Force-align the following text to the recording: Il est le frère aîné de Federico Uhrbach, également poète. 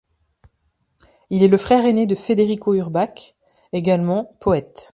Il 1.29 1.43
est 1.43 1.47
le 1.47 1.57
frère 1.57 1.85
aîné 1.85 2.07
de 2.07 2.15
Federico 2.15 2.73
Uhrbach, 2.73 3.35
également 3.71 4.35
poète. 4.41 4.89